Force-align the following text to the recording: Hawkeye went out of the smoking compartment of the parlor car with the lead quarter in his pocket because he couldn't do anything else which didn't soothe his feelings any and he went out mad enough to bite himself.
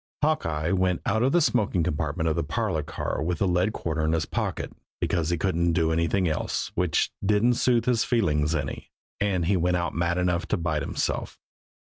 Hawkeye 0.23 0.71
went 0.71 1.03
out 1.05 1.21
of 1.21 1.31
the 1.31 1.41
smoking 1.41 1.83
compartment 1.83 2.27
of 2.27 2.35
the 2.35 2.41
parlor 2.43 2.81
car 2.81 3.21
with 3.21 3.37
the 3.37 3.47
lead 3.47 3.71
quarter 3.71 4.03
in 4.03 4.13
his 4.13 4.25
pocket 4.25 4.73
because 4.99 5.29
he 5.29 5.37
couldn't 5.37 5.73
do 5.73 5.91
anything 5.91 6.27
else 6.27 6.71
which 6.73 7.11
didn't 7.23 7.53
soothe 7.53 7.85
his 7.85 8.03
feelings 8.03 8.55
any 8.55 8.89
and 9.19 9.45
he 9.45 9.55
went 9.55 9.77
out 9.77 9.93
mad 9.93 10.17
enough 10.17 10.47
to 10.47 10.57
bite 10.57 10.81
himself. 10.81 11.37